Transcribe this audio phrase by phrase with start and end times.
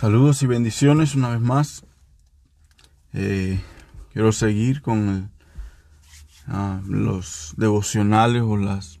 [0.00, 1.84] Saludos y bendiciones una vez más.
[3.12, 3.60] Eh,
[4.12, 5.32] quiero seguir con
[6.46, 9.00] ah, los devocionales o las,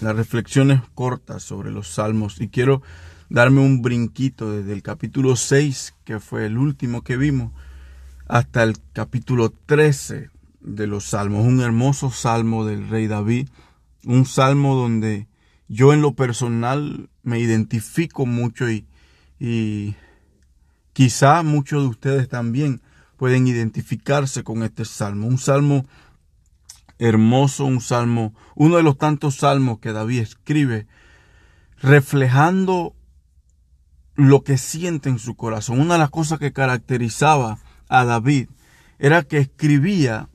[0.00, 2.82] las reflexiones cortas sobre los salmos y quiero
[3.30, 7.52] darme un brinquito desde el capítulo 6, que fue el último que vimos,
[8.28, 10.28] hasta el capítulo 13
[10.60, 11.46] de los salmos.
[11.46, 13.48] Un hermoso salmo del rey David,
[14.04, 15.28] un salmo donde
[15.66, 18.84] yo en lo personal me identifico mucho y
[20.92, 22.82] Quizá muchos de ustedes también
[23.16, 25.26] pueden identificarse con este salmo.
[25.26, 25.86] Un salmo
[26.98, 30.86] hermoso, un salmo, uno de los tantos salmos que David escribe,
[31.80, 32.94] reflejando
[34.14, 35.80] lo que siente en su corazón.
[35.80, 38.48] Una de las cosas que caracterizaba a David
[38.98, 40.28] era que escribía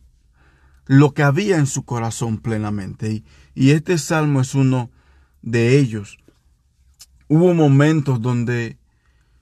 [0.86, 3.12] lo que había en su corazón plenamente.
[3.12, 4.90] Y, y este salmo es uno
[5.42, 6.18] de ellos.
[7.28, 8.78] Hubo momentos donde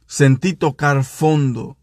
[0.05, 1.77] sentí tocar fondo,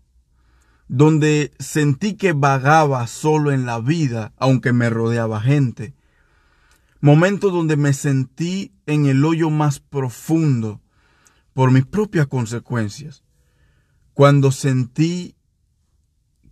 [0.88, 5.94] donde sentí que vagaba solo en la vida, aunque me rodeaba gente.
[7.00, 10.81] Momentos donde me sentí en el hoyo más profundo
[11.55, 13.22] por mis propias consecuencias.
[14.14, 15.37] Cuando sentí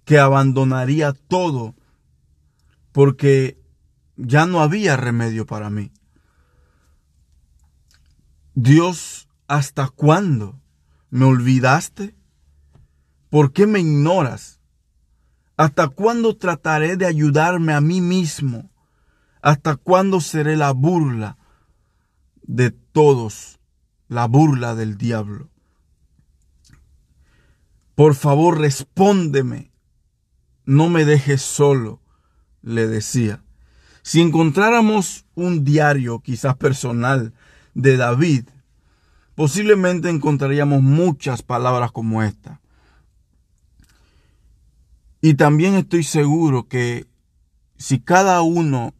[0.04, 1.74] que abandonaría todo
[2.92, 3.60] porque
[4.16, 5.92] ya no había remedio para mí.
[8.54, 10.60] Dios, ¿hasta cuándo?
[11.10, 12.14] ¿Me olvidaste?
[13.30, 14.60] ¿Por qué me ignoras?
[15.56, 18.70] ¿Hasta cuándo trataré de ayudarme a mí mismo?
[19.42, 21.38] ¿Hasta cuándo seré la burla
[22.42, 23.58] de todos,
[24.08, 25.50] la burla del diablo?
[27.94, 29.72] Por favor, respóndeme.
[30.64, 32.00] No me dejes solo,
[32.62, 33.42] le decía.
[34.02, 37.34] Si encontráramos un diario, quizás personal,
[37.74, 38.48] de David,
[39.38, 42.60] posiblemente encontraríamos muchas palabras como esta.
[45.20, 47.06] Y también estoy seguro que
[47.76, 48.94] si cada uno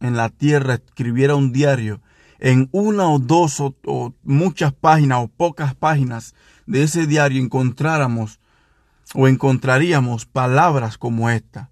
[0.00, 2.00] en la tierra escribiera un diario,
[2.40, 6.34] en una o dos o, muchas páginas o pocas páginas
[6.66, 8.40] de ese diario encontráramos
[9.14, 11.70] o encontraríamos palabras como esta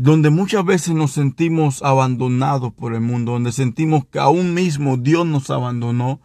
[0.00, 5.26] donde muchas veces nos sentimos abandonados por el mundo, donde sentimos que aún mismo Dios
[5.26, 6.20] nos abandonó,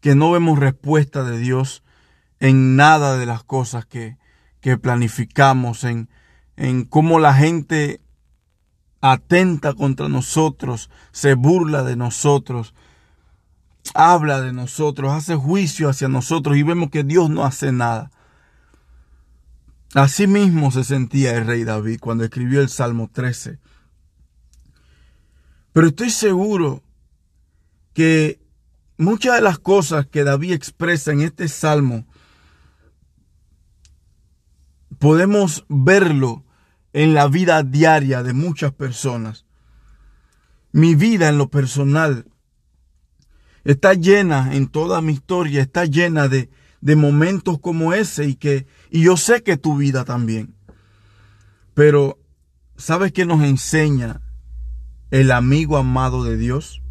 [0.00, 1.82] que no vemos respuesta de Dios
[2.38, 4.18] en nada de las cosas que,
[4.60, 6.08] que planificamos, en,
[6.56, 8.00] en cómo la gente
[9.00, 12.72] atenta contra nosotros, se burla de nosotros,
[13.94, 18.12] habla de nosotros, hace juicio hacia nosotros y vemos que Dios no hace nada.
[19.94, 23.58] Así mismo se sentía el rey David cuando escribió el Salmo 13.
[25.72, 26.82] Pero estoy seguro
[27.94, 28.40] que
[28.98, 32.06] muchas de las cosas que David expresa en este salmo
[34.98, 36.44] podemos verlo
[36.92, 39.46] en la vida diaria de muchas personas.
[40.72, 42.26] Mi vida en lo personal
[43.64, 46.50] está llena, en toda mi historia, está llena de,
[46.80, 50.54] de momentos como ese y que y yo sé que tu vida también.
[51.74, 52.18] Pero
[52.76, 54.20] ¿sabes qué nos enseña
[55.10, 56.82] el amigo amado de Dios?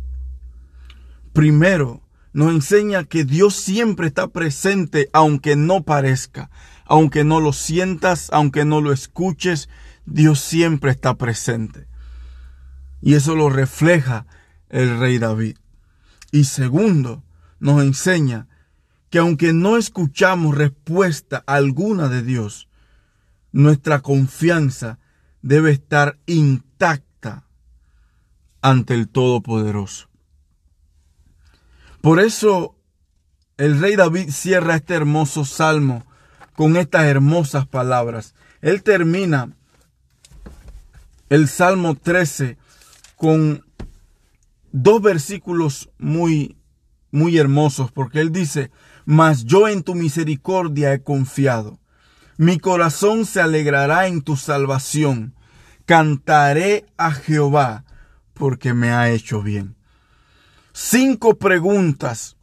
[1.34, 2.02] Primero,
[2.34, 6.50] nos enseña que Dios siempre está presente aunque no parezca,
[6.86, 9.70] aunque no lo sientas, aunque no lo escuches,
[10.06, 11.88] Dios siempre está presente.
[13.02, 14.26] Y eso lo refleja
[14.70, 15.58] el rey David.
[16.32, 17.24] Y segundo,
[17.60, 18.47] nos enseña
[19.10, 22.68] que aunque no escuchamos respuesta alguna de Dios,
[23.52, 25.00] nuestra confianza
[25.42, 27.46] debe estar intacta
[28.62, 30.10] ante el Todopoderoso.
[32.02, 32.76] Por eso
[33.58, 36.06] el rey David cierra este hermoso salmo
[36.54, 38.36] con estas hermosas palabras.
[38.62, 39.54] Él termina
[41.30, 42.58] el Salmo 13
[43.16, 43.66] con
[44.72, 46.58] dos versículos muy
[47.12, 48.72] muy hermosos porque él dice,
[49.08, 51.80] mas yo en tu misericordia he confiado.
[52.36, 55.34] Mi corazón se alegrará en tu salvación.
[55.86, 57.86] Cantaré a Jehová
[58.34, 59.78] porque me ha hecho bien.
[60.74, 62.36] Cinco preguntas.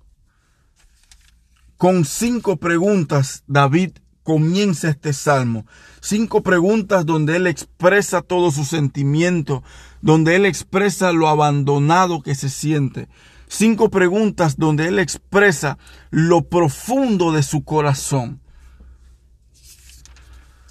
[1.76, 5.66] Con cinco preguntas David comienza este salmo.
[6.00, 9.62] Cinco preguntas donde él expresa todo su sentimiento,
[10.00, 13.08] donde él expresa lo abandonado que se siente,
[13.54, 15.78] cinco preguntas donde él expresa
[16.10, 18.40] lo profundo de su corazón.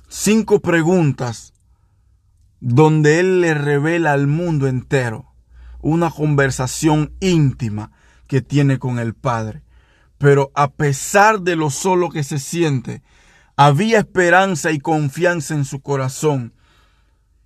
[0.10, 1.54] Cinco preguntas
[2.60, 5.34] donde él le revela al mundo entero
[5.80, 7.92] una conversación íntima
[8.28, 9.64] que tiene con el Padre.
[10.18, 13.02] Pero a pesar de lo solo que se siente,
[13.56, 16.54] había esperanza y confianza en su corazón.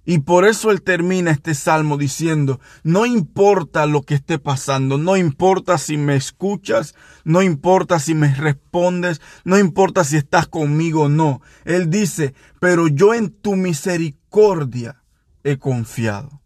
[0.10, 5.18] Y por eso él termina este salmo diciendo, no importa lo que esté pasando, no
[5.18, 6.96] importa si me escuchas,
[7.26, 11.42] no importa si me respondes, no importa si estás conmigo o no.
[11.66, 15.04] Él dice, pero yo en tu misericordia
[15.44, 16.42] he confiado.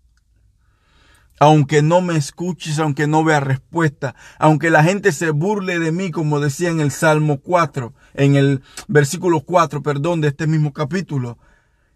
[1.39, 6.09] Aunque no me escuches, aunque no vea respuesta, aunque la gente se burle de mí,
[6.09, 11.37] como decía en el Salmo 4, en el versículo 4, perdón, de este mismo capítulo,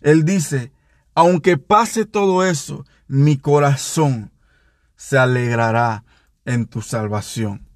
[0.02, 0.75] él dice,
[1.16, 4.32] aunque pase todo eso, mi corazón
[4.98, 6.04] se alegrará
[6.44, 7.68] en tu salvación.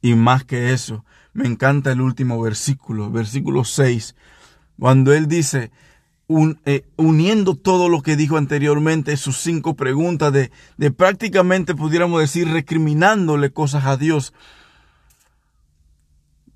[0.00, 1.04] Y más que eso,
[1.34, 4.16] me encanta el último versículo, versículo 6,
[4.78, 5.70] cuando él dice,
[6.64, 12.48] eh, uniendo todo lo que dijo anteriormente, sus cinco preguntas, de, de prácticamente pudiéramos decir
[12.48, 14.32] recriminándole cosas a Dios,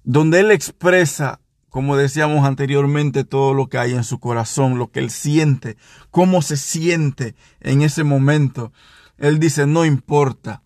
[0.04, 1.40] donde él expresa
[1.70, 5.76] como decíamos anteriormente, todo lo que hay en su corazón, lo que él siente,
[6.10, 8.72] cómo se siente en ese momento.
[9.18, 10.62] Él dice, no importa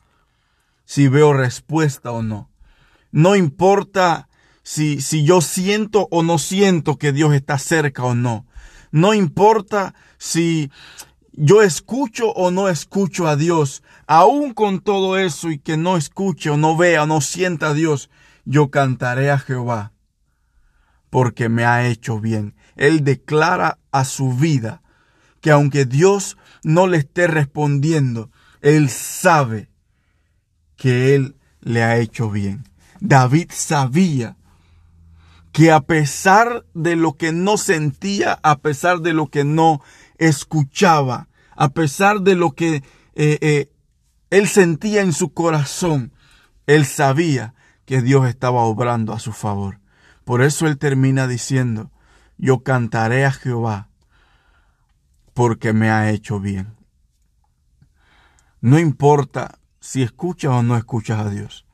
[0.86, 2.50] si veo respuesta o no.
[3.12, 4.28] No importa
[4.62, 8.46] si, si yo siento o no siento que Dios está cerca o no.
[8.90, 10.70] No importa si
[11.32, 13.82] yo escucho o no escucho a Dios.
[14.06, 17.74] Aún con todo eso y que no escuche o no vea o no sienta a
[17.74, 18.08] Dios,
[18.46, 19.93] yo cantaré a Jehová
[21.14, 22.56] porque me ha hecho bien.
[22.74, 24.82] Él declara a su vida
[25.40, 28.32] que aunque Dios no le esté respondiendo,
[28.62, 29.70] Él sabe
[30.74, 32.68] que Él le ha hecho bien.
[32.98, 34.36] David sabía
[35.52, 39.82] que a pesar de lo que no sentía, a pesar de lo que no
[40.18, 42.82] escuchaba, a pesar de lo que
[43.14, 43.70] eh, eh,
[44.30, 46.12] él sentía en su corazón,
[46.66, 49.78] él sabía que Dios estaba obrando a su favor.
[50.24, 51.90] Por eso él termina diciendo,
[52.38, 53.88] yo cantaré a Jehová
[55.34, 56.76] porque me ha hecho bien.
[58.60, 61.66] No importa si escuchas o no escuchas a Dios.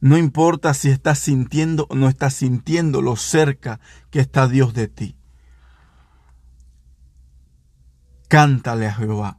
[0.00, 3.80] No importa si estás sintiendo o no estás sintiendo lo cerca
[4.10, 5.16] que está Dios de ti.
[8.28, 9.38] Cántale a Jehová.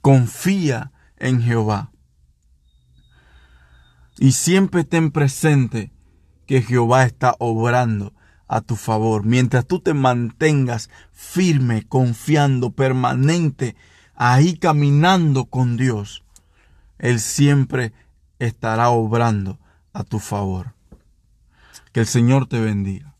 [0.00, 1.90] Confía en Jehová.
[4.18, 5.91] Y siempre ten presente
[6.52, 8.12] que Jehová está obrando
[8.46, 9.24] a tu favor.
[9.24, 13.74] Mientras tú te mantengas firme, confiando, permanente,
[14.14, 16.24] ahí caminando con Dios,
[16.98, 17.94] Él siempre
[18.38, 19.58] estará obrando
[19.94, 20.74] a tu favor.
[21.90, 23.11] Que el Señor te bendiga.